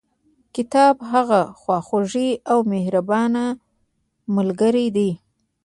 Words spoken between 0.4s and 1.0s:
کتاب